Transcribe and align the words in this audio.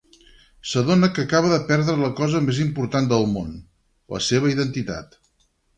S'adona 0.69 1.09
que 1.17 1.25
acaba 1.27 1.51
de 1.51 1.59
perdre 1.69 1.95
la 2.01 2.11
cosa 2.21 2.43
més 2.49 2.63
important 2.67 3.13
al 3.19 3.31
món: 3.39 3.55
la 4.17 4.25
seva 4.31 4.55
identitat. 4.59 5.21